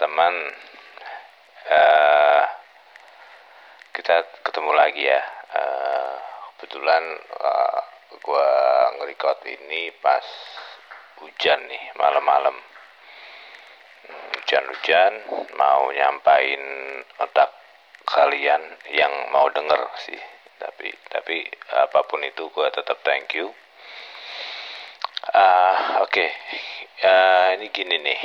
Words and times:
teman 0.00 0.32
uh, 1.68 2.44
kita 3.92 4.24
ketemu 4.40 4.72
lagi 4.72 5.04
ya. 5.04 5.20
Uh, 5.52 6.16
kebetulan 6.56 7.04
uh, 7.36 7.80
gue 8.16 8.48
ngerekord 8.96 9.44
ini 9.44 9.92
pas 10.00 10.24
hujan 11.20 11.60
nih 11.68 11.84
malam-malam. 12.00 12.56
Hujan-hujan 14.40 15.12
mau 15.60 15.92
nyampain 15.92 16.64
otak 17.20 17.52
kalian 18.08 18.80
yang 18.96 19.12
mau 19.28 19.52
denger 19.52 19.84
sih. 20.00 20.20
Tapi 20.56 20.88
tapi 21.12 21.44
apa 21.76 22.00
pun 22.08 22.24
itu 22.24 22.48
gue 22.48 22.68
tetap 22.72 23.04
thank 23.04 23.36
you. 23.36 23.52
Uh, 25.36 26.00
oke. 26.00 26.08
Okay. 26.08 26.32
uh, 27.04 27.60
ini 27.60 27.68
gini 27.68 28.00
nih 28.00 28.20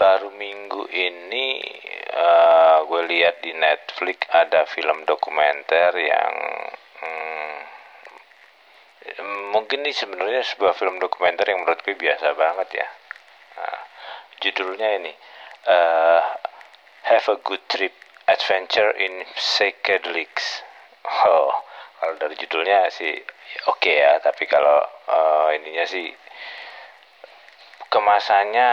baru 0.00 0.32
minggu 0.32 0.88
ini 0.88 1.60
uh, 2.08 2.88
gue 2.88 3.02
lihat 3.12 3.44
di 3.44 3.52
Netflix 3.52 4.24
ada 4.32 4.64
film 4.64 5.04
dokumenter 5.04 5.92
yang 5.92 6.34
hmm, 7.04 7.56
mungkin 9.52 9.84
ini 9.84 9.92
sebenarnya 9.92 10.40
sebuah 10.40 10.72
film 10.72 10.96
dokumenter 10.96 11.44
yang 11.52 11.60
menurut 11.60 11.84
gue 11.84 11.92
biasa 11.92 12.32
banget 12.32 12.80
ya. 12.80 12.88
Nah, 13.60 13.80
judulnya 14.40 14.88
ini 15.04 15.12
uh, 15.68 16.24
Have 17.12 17.28
a 17.28 17.36
Good 17.44 17.68
Trip 17.68 17.92
Adventure 18.24 18.96
in 18.96 19.28
Psychedelics 19.36 20.64
oh 21.04 21.52
kalau 22.00 22.14
dari 22.16 22.38
judulnya 22.38 22.88
sih 22.88 23.12
oke 23.68 23.82
okay 23.82 24.00
ya 24.00 24.22
tapi 24.22 24.46
kalau 24.46 24.80
uh, 25.10 25.48
ininya 25.52 25.84
sih 25.84 26.08
kemasannya 27.90 28.70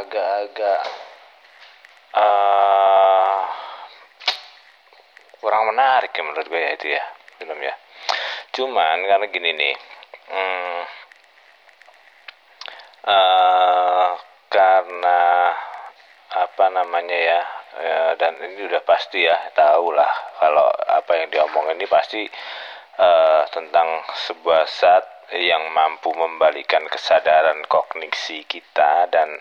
agak-agak 0.00 0.80
uh, 2.16 3.40
kurang 5.44 5.68
menarik 5.70 6.10
ya 6.16 6.22
menurut 6.24 6.48
gue 6.48 6.60
ya 6.60 6.70
itu 6.72 6.86
ya 6.88 7.04
film 7.36 7.60
ya. 7.60 7.74
Cuman 8.56 9.04
karena 9.04 9.26
gini 9.28 9.50
nih 9.52 9.74
hmm, 10.32 10.80
uh, 13.12 14.08
karena 14.48 15.20
apa 16.36 16.66
namanya 16.68 17.16
ya, 17.16 17.40
ya 17.76 18.00
dan 18.16 18.40
ini 18.40 18.68
udah 18.68 18.82
pasti 18.88 19.24
ya 19.24 19.36
tahu 19.52 19.92
lah 19.92 20.10
kalau 20.40 20.68
apa 20.96 21.12
yang 21.20 21.28
diomongin 21.28 21.76
ini 21.76 21.88
pasti 21.88 22.24
uh, 23.00 23.42
tentang 23.52 24.04
sebuah 24.28 24.64
zat 24.68 25.15
yang 25.34 25.74
mampu 25.74 26.14
membalikan 26.14 26.86
kesadaran 26.86 27.66
kognisi 27.66 28.46
kita 28.46 29.10
dan 29.10 29.34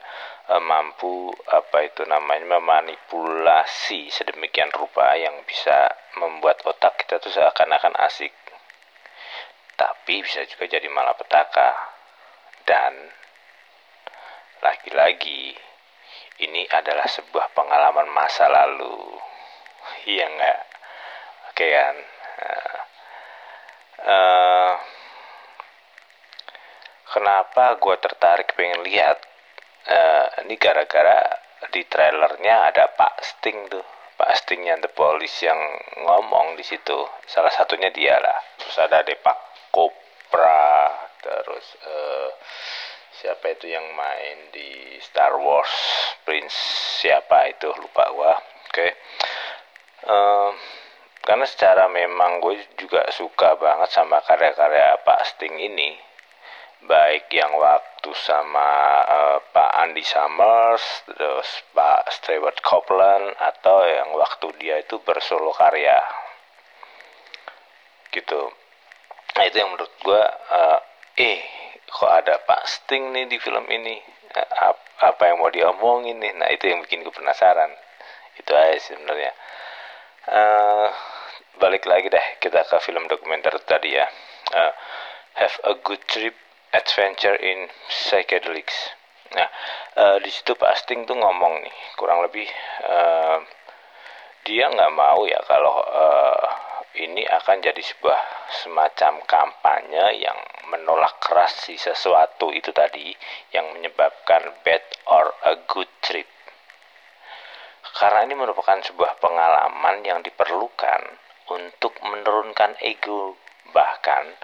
e, 0.50 0.55
mampu 0.58 1.30
apa 1.45 1.86
itu 1.86 2.02
namanya 2.09 2.58
memanipulasi 2.58 4.09
sedemikian 4.09 4.73
rupa 4.73 5.14
yang 5.14 5.45
bisa 5.45 5.94
membuat 6.17 6.66
otak 6.66 6.97
kita 7.05 7.22
tuh 7.22 7.30
seakan-akan 7.30 7.94
asik. 8.09 8.33
Tapi 9.77 10.25
bisa 10.25 10.42
juga 10.50 10.66
jadi 10.66 10.88
malapetaka. 10.89 11.94
Dan 12.66 12.94
lagi-lagi 14.66 15.53
ini 16.42 16.66
adalah 16.73 17.05
sebuah 17.05 17.53
pengalaman 17.53 18.09
masa 18.09 18.49
lalu. 18.49 19.22
Iya 20.09 20.25
enggak 20.25 20.59
oke 21.53 21.67
kan? 21.70 21.95
Uh, 22.36 22.80
uh, 24.09 24.73
kenapa 27.16 27.80
gue 27.80 27.95
tertarik 28.03 28.52
pengen 28.59 28.83
lihat 28.83 29.16
uh, 29.88 30.44
ini 30.44 30.59
gara-gara 30.59 31.23
di 31.71 31.88
trailernya 31.88 32.75
ada 32.75 32.91
Pak 32.91 33.23
Sting 33.23 33.71
tuh. 33.71 33.88
Pak 34.16 34.31
Stingnya 34.44 34.80
The 34.80 34.92
Police 34.92 35.43
yang 35.43 35.59
ngomong 36.04 36.59
di 36.59 36.64
situ. 36.64 36.95
Salah 37.27 37.52
satunya 37.52 37.92
dia 37.92 38.15
lah. 38.20 38.39
Terus 38.59 38.75
ada 38.80 39.04
Depak 39.04 39.71
Kopra 39.71 40.92
terus 41.20 41.65
uh, 41.83 42.30
siapa 43.17 43.55
itu 43.55 43.71
yang 43.71 43.83
main 43.95 44.52
di 44.55 44.99
Star 45.04 45.36
Wars? 45.39 45.71
Prince 46.23 46.55
siapa 47.04 47.52
itu? 47.52 47.71
Lupa 47.75 48.08
gua. 48.11 48.36
Oke. 48.36 48.71
Okay. 48.71 48.92
uh, 50.08 50.52
karena 51.25 51.43
secara 51.49 51.89
memang 51.89 52.37
gue 52.37 52.61
juga 52.77 53.02
suka 53.09 53.58
banget 53.58 53.89
sama 53.89 54.21
karya-karya 54.21 55.02
Pak 55.02 55.25
Sting 55.25 55.58
ini 55.58 55.98
baik 56.83 57.31
yang 57.31 57.55
waktu 57.55 58.11
sama 58.19 58.69
uh, 59.08 59.37
Pak 59.55 59.71
Andy 59.87 60.03
Summers, 60.03 60.83
terus 61.08 61.49
Pak 61.71 62.11
Stewart 62.11 62.59
Copeland 62.59 63.31
atau 63.39 63.87
yang 63.87 64.11
waktu 64.19 64.52
dia 64.59 64.83
itu 64.83 64.99
bersolo 64.99 65.55
karya. 65.55 65.97
Gitu. 68.11 68.41
Nah, 69.36 69.43
itu 69.43 69.55
yang 69.59 69.71
menurut 69.71 69.91
gue 69.99 70.23
uh, 70.52 70.80
eh 71.19 71.39
kok 71.87 72.11
ada 72.11 72.39
Pak 72.43 72.63
Sting 72.67 73.11
nih 73.15 73.25
di 73.27 73.37
film 73.39 73.65
ini. 73.71 73.99
Uh, 74.36 74.75
apa 74.95 75.21
yang 75.27 75.39
mau 75.39 75.52
diomongin 75.52 76.19
nih? 76.19 76.33
Nah, 76.36 76.47
itu 76.52 76.71
yang 76.71 76.83
bikin 76.83 77.03
gue 77.03 77.11
penasaran. 77.11 77.71
Itu 78.39 78.52
aja 78.52 78.80
sebenarnya. 78.80 79.31
Uh, 80.25 80.87
balik 81.59 81.87
lagi 81.87 82.11
deh 82.11 82.25
kita 82.43 82.67
ke 82.67 82.77
film 82.83 83.07
dokumenter 83.07 83.55
tadi 83.63 83.95
ya. 83.95 84.07
Uh, 84.53 84.73
have 85.36 85.55
a 85.67 85.73
good 85.83 85.99
trip 86.07 86.36
Adventure 86.75 87.39
in 87.39 87.71
Psychedelics. 87.87 88.75
Nah, 89.31 89.49
uh, 89.95 90.17
di 90.19 90.27
situ 90.27 90.53
Pak 90.59 90.75
Sting 90.83 91.08
tuh 91.08 91.15
ngomong 91.15 91.63
nih, 91.63 91.75
kurang 91.95 92.23
lebih 92.27 92.45
uh, 92.83 93.39
dia 94.45 94.69
nggak 94.69 94.93
mau 94.93 95.25
ya 95.25 95.39
kalau 95.47 95.81
uh, 95.81 96.47
ini 96.95 97.25
akan 97.27 97.59
jadi 97.59 97.81
sebuah 97.81 98.21
semacam 98.63 99.19
kampanye 99.25 100.21
yang 100.21 100.37
menolak 100.71 101.19
keras 101.19 101.67
si 101.67 101.75
sesuatu 101.75 102.53
itu 102.53 102.71
tadi 102.71 103.11
yang 103.52 103.67
menyebabkan 103.75 104.63
bad 104.63 104.83
or 105.09 105.33
a 105.49 105.59
good 105.67 105.89
trip. 105.99 106.27
Karena 107.95 108.27
ini 108.27 108.36
merupakan 108.36 108.80
sebuah 108.83 109.19
pengalaman 109.23 110.03
yang 110.03 110.19
diperlukan 110.21 111.02
untuk 111.52 111.95
menurunkan 112.03 112.75
ego 112.83 113.39
bahkan 113.71 114.36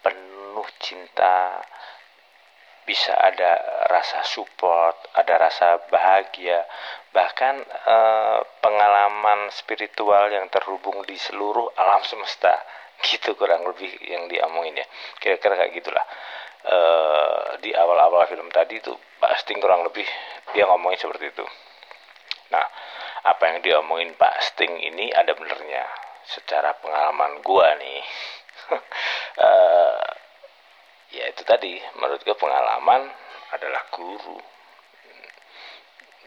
penuh 0.00 0.29
cinta 0.78 1.58
bisa 2.90 3.14
ada 3.14 3.52
rasa 3.86 4.26
support, 4.26 5.14
ada 5.14 5.38
rasa 5.38 5.78
bahagia, 5.94 6.66
bahkan 7.14 7.62
eh, 7.62 8.40
pengalaman 8.58 9.46
spiritual 9.54 10.26
yang 10.32 10.50
terhubung 10.50 11.06
di 11.06 11.14
seluruh 11.14 11.70
alam 11.78 12.02
semesta, 12.02 12.50
gitu 13.06 13.38
kurang 13.38 13.62
lebih 13.62 13.90
yang 14.06 14.26
diomongin 14.26 14.82
ya, 14.82 14.86
kira-kira 15.22 15.54
kayak 15.54 15.72
gitulah. 15.78 16.06
Eh, 16.60 17.46
di 17.64 17.70
awal-awal 17.72 18.28
film 18.28 18.52
tadi 18.52 18.76
itu 18.76 18.92
Pak 19.16 19.32
Sting 19.40 19.64
kurang 19.64 19.80
lebih 19.86 20.04
dia 20.52 20.68
ngomongin 20.68 21.00
seperti 21.00 21.32
itu. 21.32 21.46
Nah, 22.52 22.66
apa 23.24 23.42
yang 23.48 23.58
diomongin 23.64 24.12
Pak 24.18 24.34
Sting 24.44 24.76
ini 24.76 25.08
ada 25.14 25.32
benernya. 25.32 25.86
Secara 26.20 26.76
pengalaman 26.78 27.40
gua 27.40 27.74
nih, 27.80 28.00
uh, 29.40 30.04
ya 31.10 31.24
itu 31.30 31.42
tadi. 31.46 31.78
Menurut 31.98 32.22
gue 32.22 32.36
pengalaman 32.38 33.10
adalah 33.54 33.82
guru. 33.94 34.38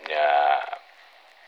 Ya 0.07 0.59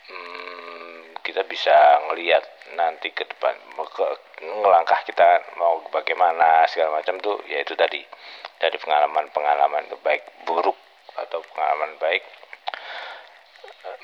hmm, 0.08 1.20
kita 1.20 1.44
bisa 1.44 1.76
ngelihat 2.08 2.44
nanti 2.76 3.12
ke 3.12 3.28
depan 3.28 3.54
ke, 3.76 4.06
ngelangkah 4.40 5.00
kita 5.04 5.56
mau 5.60 5.84
bagaimana 5.92 6.64
segala 6.72 7.00
macam 7.00 7.20
tuh 7.20 7.40
ya 7.48 7.60
itu 7.60 7.76
tadi. 7.76 8.00
Dari 8.56 8.76
pengalaman-pengalaman 8.80 9.92
baik 10.00 10.48
buruk 10.48 10.76
atau 11.16 11.40
pengalaman 11.52 11.96
baik 12.00 12.24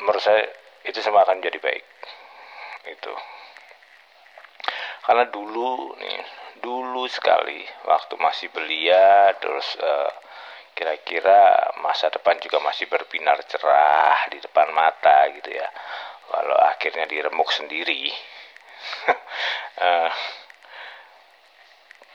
menurut 0.00 0.23
saya 0.23 0.44
itu 0.87 0.99
semua 1.00 1.25
akan 1.26 1.43
jadi 1.43 1.58
baik. 1.58 1.84
Itu. 2.90 3.14
Karena 5.02 5.25
dulu 5.31 5.99
nih 5.99 6.42
dulu 6.62 7.05
sekali 7.11 7.67
waktu 7.91 8.14
masih 8.17 8.49
belia 8.55 9.35
terus 9.43 9.75
uh, 9.82 10.11
kira-kira 10.73 11.75
masa 11.85 12.09
depan 12.09 12.41
juga 12.41 12.62
masih 12.62 12.88
berbinar 12.88 13.37
cerah 13.44 14.31
di 14.32 14.41
depan 14.41 14.73
mata 14.73 15.29
gitu 15.37 15.53
ya. 15.53 15.69
Kalau 16.32 16.56
akhirnya 16.56 17.05
diremuk 17.05 17.53
sendiri. 17.53 18.09
Uh, 19.76 20.11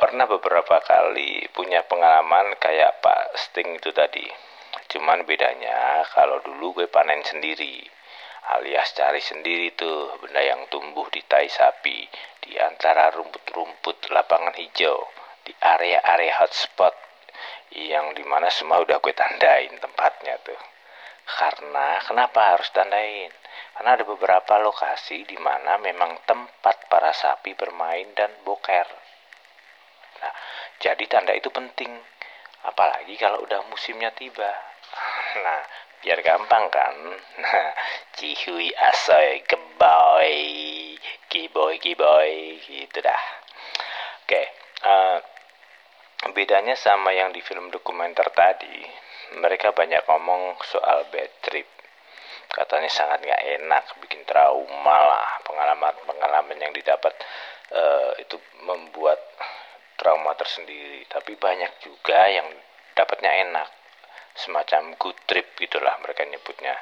pernah 0.01 0.25
beberapa 0.25 0.81
kali 0.81 1.45
punya 1.53 1.85
pengalaman 1.85 2.57
kayak 2.57 2.97
Pak 3.01 3.37
Sting 3.37 3.77
itu 3.77 3.93
tadi. 3.93 4.25
Cuman 4.89 5.27
bedanya 5.27 6.01
kalau 6.15 6.41
dulu 6.41 6.81
gue 6.81 6.87
panen 6.89 7.21
sendiri 7.21 7.85
alias 8.55 8.95
cari 8.95 9.19
sendiri 9.19 9.75
tuh 9.75 10.15
benda 10.23 10.39
yang 10.39 10.63
tumbuh 10.71 11.07
di 11.11 11.19
tai 11.27 11.51
sapi 11.51 12.07
di 12.39 12.55
antara 12.55 13.11
rumput-rumput 13.11 14.07
lapangan 14.15 14.55
hijau 14.55 15.03
di 15.43 15.51
area-area 15.59 16.39
hotspot 16.39 16.95
yang 17.75 18.15
di 18.15 18.23
mana 18.23 18.47
semua 18.47 18.79
udah 18.79 19.03
gue 19.03 19.11
tandain 19.11 19.75
tempatnya 19.75 20.39
tuh. 20.43 20.59
Karena 21.27 21.99
kenapa 22.07 22.55
harus 22.55 22.71
tandain? 22.71 23.31
Karena 23.75 23.99
ada 23.99 24.07
beberapa 24.07 24.55
lokasi 24.63 25.27
di 25.27 25.35
mana 25.35 25.75
memang 25.75 26.23
tempat 26.23 26.87
para 26.87 27.11
sapi 27.11 27.51
bermain 27.53 28.07
dan 28.15 28.31
boker. 28.47 28.87
Nah 30.23 30.33
jadi 30.79 31.03
tanda 31.11 31.35
itu 31.35 31.51
penting. 31.51 31.91
Apalagi 32.63 33.19
kalau 33.19 33.43
udah 33.43 33.67
musimnya 33.67 34.15
tiba. 34.15 34.49
Nah 35.43 35.61
biar 36.01 36.19
gampang 36.21 36.65
kan? 36.69 36.95
Nah 37.37 37.69
cihui 38.17 38.73
asoy 38.73 39.45
keboy. 39.45 40.33
Kiboy 41.27 41.75
kiboy 41.77 42.57
gitu 42.63 42.99
dah. 43.03 43.23
Oke 44.23 44.31
okay, 44.31 44.45
uh, 44.87 45.17
eh, 46.25 46.31
bedanya 46.31 46.73
sama 46.79 47.11
yang 47.13 47.29
di 47.35 47.43
film 47.43 47.69
dokumenter 47.69 48.31
tadi. 48.31 48.83
Mereka 49.37 49.75
banyak 49.75 50.07
ngomong 50.07 50.55
soal 50.65 51.05
bad 51.11 51.31
trip. 51.43 51.67
Katanya 52.47 52.87
sangat 52.87 53.21
nggak 53.27 53.43
enak 53.59 53.83
bikin 53.99 54.23
trauma 54.23 54.97
lah. 55.03 55.29
Pengalaman 55.43 55.95
pengalaman 56.07 56.57
yang 56.57 56.71
didapat 56.71 57.11
uh, 57.75 58.15
itu 58.17 58.39
membuat 58.63 59.19
trauma 59.99 60.31
tersendiri. 60.39 61.03
Tapi 61.11 61.35
banyak 61.35 61.83
juga 61.83 62.23
yang 62.31 62.47
dapatnya 62.95 63.31
enak 63.45 63.76
semacam 64.37 64.93
good 65.01 65.17
trip 65.25 65.57
gitulah 65.57 65.97
mereka 66.05 66.23
nyebutnya. 66.23 66.77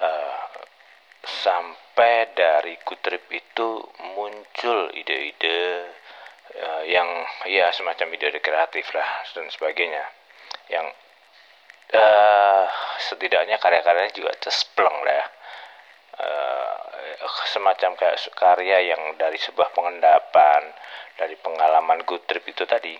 Uh, 0.00 0.44
sampai 1.20 2.32
dari 2.34 2.74
good 2.82 3.00
trip 3.04 3.24
itu 3.30 3.68
muncul 4.16 4.90
ide-ide 4.96 5.86
uh, 6.56 6.82
yang 6.88 7.08
ya 7.46 7.70
semacam 7.70 8.10
ide-ide 8.16 8.40
kreatif 8.42 8.90
lah 8.92 9.08
dan 9.32 9.46
sebagainya. 9.48 10.04
Yang 10.68 10.86
uh, 11.94 12.66
setidaknya 13.10 13.58
karya-karyanya 13.58 14.12
juga 14.14 14.32
cespleng 14.38 14.98
lah 15.02 15.24
uh, 16.20 16.76
semacam 17.50 17.96
kayak 17.96 18.18
karya 18.36 18.94
yang 18.94 19.02
dari 19.16 19.38
sebuah 19.40 19.72
pengendapan 19.74 20.62
dari 21.18 21.36
pengalaman 21.40 22.04
good 22.06 22.24
trip 22.24 22.44
itu 22.46 22.64
tadi 22.64 22.94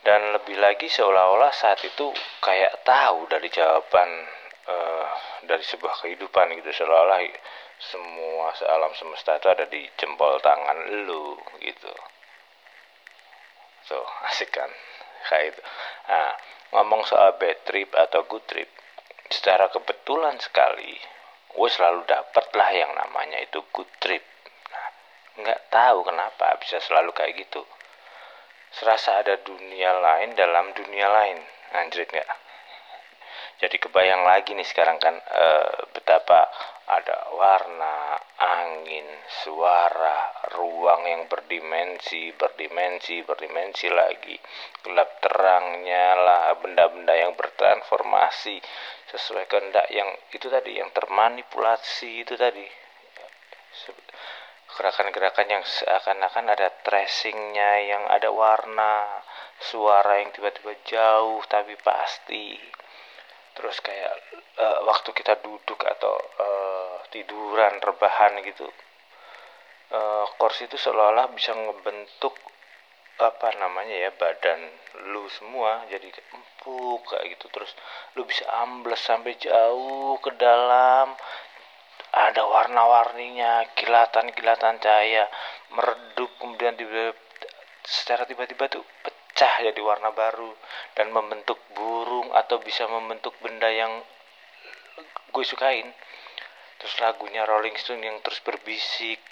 dan 0.00 0.32
lebih 0.32 0.56
lagi 0.56 0.88
seolah-olah 0.88 1.52
saat 1.52 1.84
itu 1.84 2.08
kayak 2.40 2.80
tahu 2.88 3.28
dari 3.28 3.52
jawaban 3.52 4.08
uh, 4.64 5.06
dari 5.44 5.60
sebuah 5.60 6.00
kehidupan 6.00 6.56
gitu. 6.56 6.72
Seolah-olah 6.72 7.20
semua 7.80 8.52
alam 8.64 8.92
semesta 8.96 9.36
itu 9.36 9.48
ada 9.52 9.68
di 9.68 9.84
jempol 10.00 10.40
tangan 10.40 11.04
lu 11.04 11.36
gitu. 11.60 11.92
So 13.84 14.00
asik 14.32 14.48
kan? 14.56 14.72
Kayak 15.28 15.52
itu. 15.52 15.62
Nah 16.08 16.32
ngomong 16.72 17.04
soal 17.04 17.36
bad 17.36 17.60
trip 17.68 17.92
atau 17.92 18.24
good 18.24 18.44
trip 18.48 18.72
secara 19.30 19.68
kebetulan 19.68 20.38
sekali 20.40 20.96
gue 21.50 21.68
selalu 21.70 22.06
dapet 22.06 22.46
lah 22.54 22.70
yang 22.72 22.94
namanya 22.96 23.36
itu 23.36 23.60
good 23.68 23.90
trip. 24.00 24.24
Nah 24.72 24.86
nggak 25.44 25.60
tahu 25.68 26.08
kenapa 26.08 26.56
bisa 26.56 26.80
selalu 26.80 27.12
kayak 27.12 27.36
gitu 27.36 27.60
serasa 28.70 29.22
ada 29.22 29.38
dunia 29.42 29.90
lain 29.98 30.34
dalam 30.38 30.70
dunia 30.74 31.06
lain. 31.10 31.38
Anjrit 31.70 32.10
nggak? 32.10 32.30
Jadi 33.60 33.76
kebayang 33.76 34.24
lagi 34.24 34.56
nih 34.56 34.64
sekarang 34.64 34.96
kan 34.96 35.20
e, 35.20 35.46
betapa 35.92 36.48
ada 36.88 37.28
warna, 37.36 38.16
angin, 38.40 39.04
suara, 39.44 40.32
ruang 40.56 41.04
yang 41.04 41.22
berdimensi, 41.28 42.32
berdimensi, 42.34 43.20
berdimensi 43.20 43.92
lagi, 43.92 44.34
gelap 44.80 45.20
terangnya 45.20 46.16
lah, 46.16 46.56
benda-benda 46.56 47.12
yang 47.12 47.36
bertransformasi 47.36 48.58
sesuai 49.12 49.44
kehendak 49.44 49.86
yang 49.92 50.08
itu 50.32 50.48
tadi, 50.48 50.80
yang 50.80 50.88
termanipulasi 50.96 52.24
itu 52.24 52.40
tadi 52.40 52.64
gerakan-gerakan 54.76 55.48
yang 55.48 55.64
seakan-akan 55.66 56.46
ada 56.52 56.68
tracingnya 56.84 57.70
yang 57.86 58.04
ada 58.06 58.30
warna 58.30 59.22
suara 59.60 60.22
yang 60.22 60.30
tiba-tiba 60.34 60.74
jauh 60.86 61.42
tapi 61.50 61.74
pasti. 61.80 62.58
Terus 63.54 63.76
kayak 63.82 64.14
uh, 64.58 64.78
waktu 64.86 65.10
kita 65.10 65.42
duduk 65.42 65.80
atau 65.82 66.14
uh, 66.16 66.96
tiduran 67.10 67.82
rebahan 67.82 68.40
gitu 68.46 68.70
uh, 69.90 70.24
kursi 70.38 70.70
itu 70.70 70.78
seolah-olah 70.78 71.30
bisa 71.34 71.52
ngebentuk 71.54 72.34
apa 73.20 73.52
namanya 73.60 74.08
ya 74.08 74.10
badan 74.16 74.60
lu 75.12 75.28
semua. 75.28 75.84
Jadi 75.92 76.08
empuk 76.08 77.04
kayak 77.10 77.36
gitu. 77.36 77.52
Terus 77.52 77.70
lu 78.16 78.24
bisa 78.24 78.48
ambles 78.64 79.02
sampai 79.02 79.36
jauh 79.36 80.16
ke 80.24 80.30
dalam 80.40 81.12
ada 82.10 82.42
warna-warninya 82.42 83.70
kilatan-kilatan 83.78 84.82
cahaya 84.82 85.30
meredup 85.70 86.30
kemudian 86.42 86.74
tiba 86.74 87.14
secara 87.86 88.26
tiba-tiba 88.26 88.66
tuh 88.66 88.82
pecah 89.02 89.62
jadi 89.62 89.78
warna 89.78 90.10
baru 90.10 90.50
dan 90.98 91.14
membentuk 91.14 91.58
burung 91.70 92.34
atau 92.34 92.58
bisa 92.58 92.90
membentuk 92.90 93.38
benda 93.38 93.70
yang 93.70 94.02
gue 95.30 95.44
sukain. 95.46 95.86
Terus 96.82 96.94
lagunya 96.98 97.46
Rolling 97.46 97.78
Stone 97.78 98.02
yang 98.02 98.18
terus 98.26 98.42
berbisik 98.42 99.22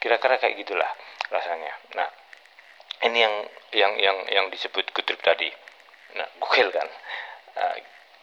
kira-kira 0.00 0.40
kayak 0.40 0.56
gitulah 0.64 0.88
rasanya. 1.28 1.76
Nah 1.92 2.08
ini 3.04 3.18
yang 3.20 3.34
yang 3.76 3.92
yang 4.00 4.18
yang 4.32 4.46
disebut 4.48 4.88
kutrip 4.96 5.20
tadi. 5.20 5.52
Nah 6.16 6.24
gokil 6.40 6.72
kan? 6.72 6.88
Nah, 7.58 7.76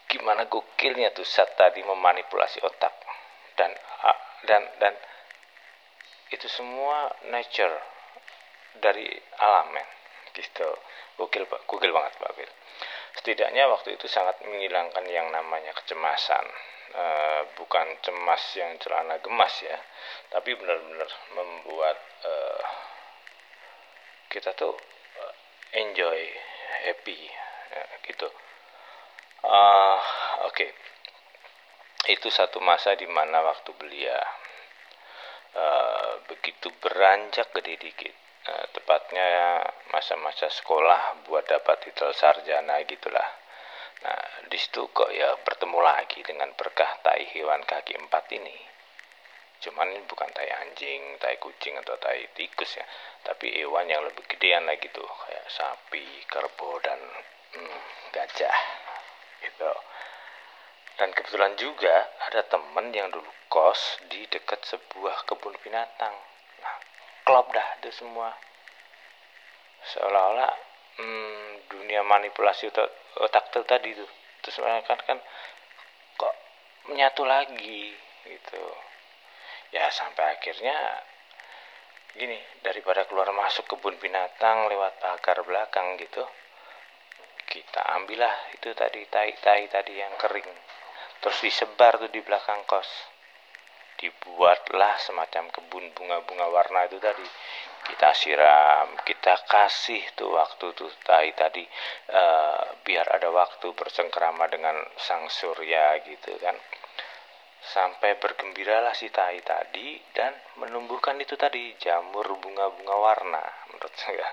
gimana 0.10 0.50
gokilnya 0.50 1.14
tuh 1.14 1.28
saat 1.28 1.54
tadi 1.54 1.86
memanipulasi 1.86 2.64
otak 2.66 3.05
dan 3.56 3.72
dan 4.46 4.63
dan 4.80 4.94
itu 6.31 6.48
semua 6.52 7.12
nature 7.31 7.75
dari 8.80 9.07
alam 9.40 9.72
men 9.72 9.88
gitu. 10.36 10.68
Gokil 11.16 11.48
pak. 11.48 11.63
Gokil 11.63 11.96
banget 11.96 12.13
pak 12.19 12.31
Bil 12.36 12.52
setidaknya 13.16 13.72
waktu 13.72 13.96
itu 13.96 14.06
sangat 14.12 14.44
menghilangkan 14.44 15.07
yang 15.07 15.31
namanya 15.31 15.72
kecemasan. 15.72 16.46
E, 16.96 17.06
bukan 17.57 17.98
cemas 18.06 18.44
yang 18.56 18.78
celana 18.80 19.19
gemas 19.19 19.52
ya 19.60 19.75
tapi 20.31 20.56
benar-benar 20.56 21.10
membuat 21.34 21.98
e, 22.24 22.31
kita 24.31 24.54
tuh 24.56 24.75
eh, 25.19 25.34
enjoy 25.81 26.19
happy 26.86 27.19
ya, 27.72 27.84
gitu. 28.06 28.28
Uh, 29.46 30.00
oke. 30.50 30.56
okay 30.56 30.70
itu 32.05 32.29
satu 32.29 32.62
masa 32.62 32.93
di 32.93 33.09
mana 33.09 33.41
waktu 33.41 33.71
belia 33.77 34.19
uh, 35.55 36.21
begitu 36.29 36.69
beranjak 36.77 37.50
gede 37.55 37.75
dikit 37.81 38.15
uh, 38.50 38.65
tepatnya 38.75 39.62
masa-masa 39.89 40.51
sekolah 40.51 41.25
buat 41.25 41.45
dapat 41.50 41.89
titel 41.89 42.13
sarjana 42.13 42.81
gitulah. 42.85 43.25
Nah 44.05 44.45
di 44.45 44.57
situ 44.59 44.85
kok 44.91 45.09
ya 45.09 45.33
bertemu 45.41 45.79
lagi 45.81 46.21
dengan 46.21 46.51
berkah 46.53 47.01
tai 47.01 47.25
hewan 47.33 47.63
kaki 47.65 47.97
empat 47.97 48.29
ini. 48.38 48.57
Cuman 49.65 49.88
ini 49.89 50.03
bukan 50.05 50.29
tai 50.29 50.51
anjing, 50.62 51.17
tai 51.17 51.41
kucing 51.41 51.79
atau 51.81 51.97
tai 51.97 52.27
tikus 52.38 52.77
ya 52.77 52.85
tapi 53.25 53.50
hewan 53.57 53.89
yang 53.89 54.05
lebih 54.05 54.21
gedean 54.29 54.69
lagi 54.69 54.85
tuh 54.93 55.09
kayak 55.25 55.50
sapi, 55.50 56.05
kerbau 56.29 56.77
dan 56.85 57.01
hmm, 57.57 57.81
gajah 58.13 58.57
gitu 59.41 59.71
dan 60.96 61.12
kebetulan 61.12 61.60
juga 61.60 62.08
ada 62.32 62.48
temen 62.48 62.88
yang 62.96 63.12
dulu 63.12 63.28
kos 63.52 64.00
di 64.08 64.24
dekat 64.32 64.64
sebuah 64.64 65.28
kebun 65.28 65.52
binatang. 65.60 66.16
Nah, 66.64 66.78
klop 67.28 67.52
dah 67.52 67.68
itu 67.84 67.92
semua. 67.92 68.32
Seolah-olah 69.92 70.54
hmm, 70.98 71.68
dunia 71.68 72.02
manipulasi 72.08 72.72
otak, 72.72 72.90
otak 73.20 73.52
itu 73.52 73.62
tadi 73.68 73.90
tuh. 73.92 74.12
Terus 74.40 74.56
kan 74.88 75.00
kan 75.04 75.20
kok 76.16 76.36
menyatu 76.88 77.28
lagi 77.28 77.92
gitu. 78.24 78.64
Ya 79.75 79.92
sampai 79.92 80.40
akhirnya 80.40 81.04
gini 82.16 82.40
daripada 82.64 83.04
keluar 83.12 83.28
masuk 83.36 83.68
kebun 83.68 84.00
binatang 84.00 84.72
lewat 84.72 85.04
pagar 85.04 85.44
belakang 85.44 86.00
gitu 86.00 86.24
kita 87.46 87.84
ambillah 88.00 88.56
itu 88.56 88.72
tadi 88.72 89.04
tai-tai 89.12 89.68
tadi 89.68 90.00
yang 90.00 90.16
kering 90.16 90.48
terus 91.25 91.41
disebar 91.41 91.98
tuh 91.98 92.13
di 92.13 92.22
belakang 92.22 92.62
kos. 92.70 92.86
Dibuatlah 93.98 95.01
semacam 95.01 95.50
kebun 95.50 95.89
bunga-bunga 95.98 96.53
warna 96.53 96.86
itu 96.86 97.01
tadi. 97.01 97.25
Kita 97.89 98.13
siram 98.13 98.94
kita 99.01 99.34
kasih 99.50 100.05
tuh 100.13 100.38
waktu 100.38 100.77
tuh 100.77 100.86
tai 101.01 101.34
tadi 101.34 101.65
uh, 102.13 102.77
biar 102.86 103.10
ada 103.17 103.34
waktu 103.34 103.74
bersengkrama 103.74 104.46
dengan 104.53 104.77
sang 105.01 105.25
surya 105.25 105.98
gitu 106.05 106.38
kan. 106.38 106.53
Sampai 107.65 108.22
bergembiralah 108.22 108.94
si 108.94 109.10
tai 109.10 109.41
tadi 109.41 109.98
dan 110.13 110.29
menumbuhkan 110.62 111.17
itu 111.17 111.34
tadi 111.34 111.74
jamur 111.82 112.38
bunga-bunga 112.38 112.96
warna 113.01 113.41
menurut 113.74 113.96
saya 113.98 114.29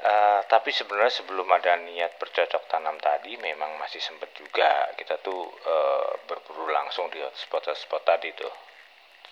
Uh, 0.00 0.40
tapi 0.48 0.72
sebenarnya 0.72 1.12
sebelum 1.12 1.44
ada 1.52 1.76
niat 1.76 2.16
bercocok 2.16 2.72
tanam 2.72 2.96
tadi 3.04 3.36
memang 3.36 3.76
masih 3.76 4.00
sempat 4.00 4.32
juga. 4.32 4.88
Kita 4.96 5.20
tuh 5.20 5.44
uh, 5.44 6.24
berburu 6.24 6.72
langsung 6.72 7.12
di 7.12 7.20
spot-spot 7.20 8.00
tadi 8.08 8.32
tuh. 8.32 8.48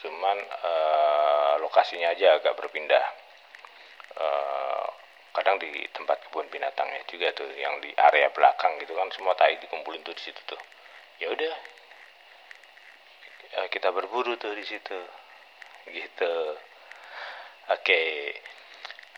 Cuman 0.05 0.37
uh, 0.37 1.53
lokasinya 1.65 2.13
aja 2.13 2.37
agak 2.37 2.53
berpindah. 2.61 3.07
Uh, 4.21 4.87
kadang 5.33 5.57
di 5.57 5.89
tempat 5.97 6.21
kebun 6.29 6.53
binatangnya 6.53 7.01
juga 7.09 7.33
tuh 7.33 7.49
yang 7.57 7.81
di 7.81 7.89
area 7.97 8.29
belakang 8.29 8.77
gitu 8.85 8.93
kan 8.93 9.09
semua 9.17 9.33
tai 9.41 9.57
dikumpulin 9.57 10.05
tuh 10.05 10.13
di 10.13 10.21
situ 10.21 10.41
tuh. 10.45 10.61
Ya 11.17 11.33
udah. 11.33 11.57
Uh, 13.57 13.69
kita 13.73 13.89
berburu 13.89 14.37
tuh 14.37 14.53
di 14.53 14.69
situ. 14.69 15.01
Gitu. 15.89 16.35
Oke. 17.73 17.81
okay. 17.81 18.37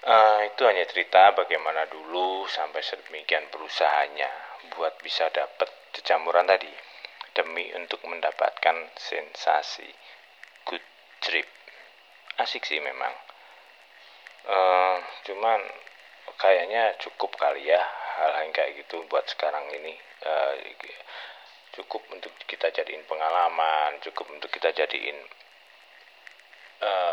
Uh, 0.01 0.49
itu 0.49 0.65
hanya 0.65 0.89
cerita 0.89 1.37
bagaimana 1.37 1.85
dulu 1.93 2.49
sampai 2.49 2.81
sedemikian 2.81 3.53
berusahanya 3.53 4.33
buat 4.73 4.97
bisa 5.05 5.29
dapat 5.29 5.69
kecamuran 5.93 6.49
tadi 6.49 6.73
demi 7.37 7.69
untuk 7.77 8.01
mendapatkan 8.09 8.97
sensasi 8.97 9.85
good 10.65 10.81
trip. 11.21 11.45
Asik 12.41 12.65
sih 12.65 12.81
memang. 12.81 13.13
Uh, 14.49 14.97
cuman 15.29 15.61
kayaknya 16.41 16.97
cukup 16.97 17.37
kali 17.37 17.69
ya 17.69 17.81
hal 18.17 18.41
yang 18.41 18.53
kayak 18.57 18.81
gitu 18.81 19.05
buat 19.13 19.29
sekarang 19.29 19.69
ini 19.69 19.93
uh, 20.25 20.57
cukup 21.77 22.01
untuk 22.09 22.33
kita 22.49 22.73
jadiin 22.73 23.05
pengalaman, 23.05 24.01
cukup 24.01 24.33
untuk 24.33 24.49
kita 24.49 24.73
jadiin 24.73 25.17
uh, 26.81 27.10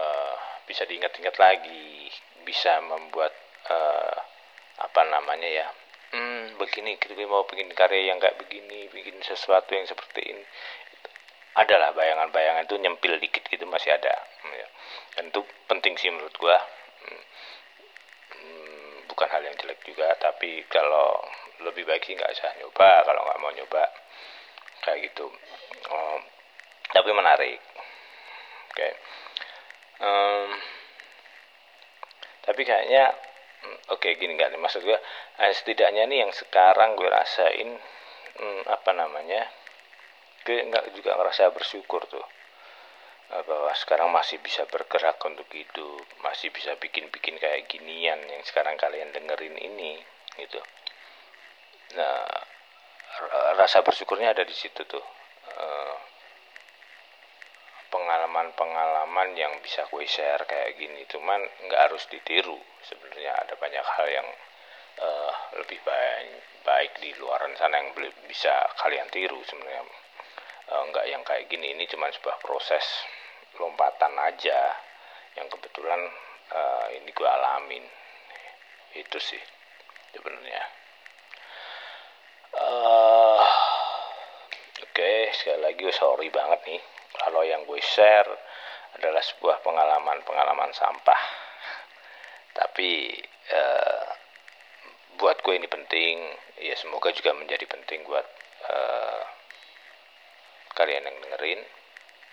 bisa 0.67 0.83
diingat-ingat 0.83 1.35
lagi 1.39 2.11
bisa 2.43 2.83
membuat 2.83 3.31
uh, 3.71 4.17
apa 4.77 5.01
namanya 5.09 5.49
ya 5.49 5.67
hmm, 6.13 6.59
begini 6.61 6.95
kita 6.95 7.17
mau 7.27 7.43
bikin 7.47 7.71
karya 7.75 8.13
yang 8.13 8.19
kayak 8.21 8.39
begini 8.39 8.87
bikin 8.91 9.19
sesuatu 9.23 9.73
yang 9.73 9.87
seperti 9.87 10.35
ini. 10.35 10.43
Adalah 11.57 11.89
bayangan-bayangan 11.97 12.69
itu 12.69 12.77
nyempil 12.77 13.17
dikit 13.17 13.41
gitu 13.49 13.65
masih 13.65 13.97
ada. 13.97 14.13
Ya. 14.47 14.67
dan 15.17 15.33
itu 15.33 15.41
penting 15.65 15.97
sih 15.97 16.13
menurut 16.13 16.31
gua. 16.37 16.55
Hmm, 17.01 17.23
hmm, 18.37 18.93
bukan 19.09 19.27
hal 19.27 19.41
yang 19.41 19.57
jelek 19.57 19.81
juga 19.83 20.13
tapi 20.21 20.63
kalau 20.69 21.17
lebih 21.65 21.89
baik 21.89 22.05
sih 22.05 22.13
nggak 22.13 22.31
usah 22.37 22.53
nyoba 22.61 23.01
kalau 23.01 23.21
nggak 23.25 23.39
mau 23.41 23.51
nyoba 23.51 23.83
kayak 24.85 25.09
gitu. 25.09 25.25
Oh, 25.89 26.19
tapi 26.93 27.09
menarik. 27.11 27.57
Oke. 27.57 28.77
okay. 28.77 28.93
Um, 30.01 30.49
tapi 32.47 32.61
kayaknya 32.63 33.11
hmm, 33.63 33.77
oke 33.93 34.01
okay, 34.01 34.15
gini 34.15 34.37
nggak 34.37 34.55
maksud 34.57 34.81
gue 34.83 34.97
eh, 35.43 35.53
setidaknya 35.53 36.07
nih 36.07 36.27
yang 36.27 36.31
sekarang 36.31 36.95
gue 36.95 37.09
rasain 37.09 37.69
hmm, 38.39 38.61
apa 38.71 38.91
namanya 38.95 39.47
gue 40.47 40.63
nggak 40.63 40.95
juga 40.95 41.19
ngerasa 41.19 41.51
bersyukur 41.51 42.07
tuh 42.07 42.23
eh, 43.35 43.43
bahwa 43.43 43.71
sekarang 43.75 44.09
masih 44.13 44.39
bisa 44.39 44.63
bergerak 44.69 45.19
untuk 45.27 45.49
hidup 45.51 46.05
masih 46.23 46.49
bisa 46.55 46.73
bikin-bikin 46.79 47.35
kayak 47.37 47.67
ginian 47.67 48.19
yang 48.25 48.43
sekarang 48.47 48.79
kalian 48.79 49.11
dengerin 49.11 49.57
ini 49.59 49.99
gitu. 50.37 50.61
Nah 51.97 52.47
rasa 53.57 53.81
bersyukurnya 53.81 54.37
ada 54.37 54.45
di 54.45 54.53
situ 54.53 54.85
tuh 54.85 55.01
uh, 55.57 55.95
pengalaman-pengalaman 57.87 59.35
yang 59.39 59.53
bisa 59.63 59.87
gue 59.87 60.05
share 60.07 60.43
kayak 60.43 60.75
gini. 60.75 61.07
Cuman 61.07 61.39
nggak 61.67 61.81
harus 61.91 62.03
ditiru. 62.11 62.57
Sebenarnya 62.83 63.33
ada 63.35 63.53
banyak 63.55 63.85
hal 63.85 64.07
yang 64.11 64.27
uh, 65.03 65.33
lebih 65.59 65.79
baik 65.83 66.63
baik 66.67 66.99
di 66.99 67.15
luar 67.15 67.39
sana 67.55 67.79
yang 67.79 67.95
bisa 68.27 68.51
kalian 68.83 69.07
tiru 69.07 69.39
sebenarnya. 69.47 69.83
Uh, 70.67 70.83
yang 71.07 71.23
kayak 71.23 71.47
gini. 71.47 71.71
Ini 71.75 71.87
cuma 71.87 72.11
sebuah 72.11 72.43
proses 72.43 72.83
lompatan 73.55 74.13
aja 74.19 74.75
yang 75.39 75.47
kebetulan 75.47 76.01
uh, 76.51 76.87
ini 76.91 77.09
gue 77.11 77.29
alamin. 77.29 77.85
Itu 78.99 79.19
sih 79.21 79.39
sebenarnya. 80.11 80.63
Uh, 82.57 83.43
oke 84.81 84.91
okay, 84.97 85.29
sekali 85.35 85.61
lagi 85.61 85.85
sorry 85.93 86.33
banget 86.33 86.57
nih 86.65 86.81
kalau 87.15 87.41
yang 87.47 87.63
gue 87.63 87.79
share 87.79 88.29
adalah 88.97 89.21
sebuah 89.21 89.61
pengalaman-pengalaman 89.61 90.73
sampah. 90.73 91.21
Tapi 92.57 93.13
uh, 93.53 94.05
buat 95.21 95.37
gue 95.45 95.53
ini 95.55 95.69
penting. 95.69 96.15
Ya 96.57 96.73
semoga 96.75 97.13
juga 97.13 97.37
menjadi 97.37 97.69
penting 97.69 98.03
buat 98.09 98.25
uh, 98.69 99.21
kalian 100.73 101.05
yang 101.05 101.17
dengerin. 101.21 101.61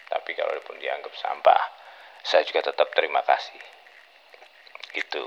Tapi 0.09 0.31
kalau 0.37 0.53
pun 0.65 0.77
dianggap 0.81 1.13
sampah 1.17 1.63
saya 2.25 2.41
juga 2.49 2.73
tetap 2.73 2.89
terima 2.97 3.21
kasih. 3.21 3.61
Gitu. 4.97 5.25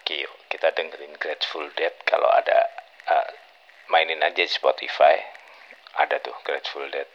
Oke 0.00 0.24
yuk 0.24 0.32
kita 0.48 0.72
dengerin 0.72 1.16
Grateful 1.20 1.68
Dead 1.76 1.92
kalau 2.08 2.28
ada 2.32 2.64
uh, 3.08 3.30
mainin 3.92 4.24
aja 4.24 4.40
di 4.40 4.48
Spotify. 4.48 5.20
Ada 6.00 6.24
tuh 6.24 6.36
Grateful 6.40 6.88
Dead 6.88 7.08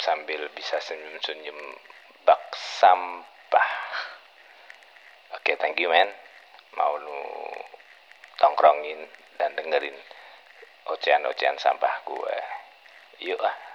sambil 0.00 0.48
bisa 0.56 0.80
senyum-senyum 0.80 1.60
bak 2.24 2.40
sampah. 2.56 3.70
Oke, 5.36 5.54
okay, 5.54 5.56
thank 5.60 5.78
you 5.78 5.92
man. 5.92 6.08
Mau 6.74 6.96
lu 6.98 7.20
tongkrongin 8.40 9.04
dan 9.36 9.52
dengerin 9.54 9.96
ocehan-ocehan 10.88 11.60
sampah 11.60 11.94
gue. 12.08 12.36
Yuk 13.20 13.40
ah. 13.44 13.69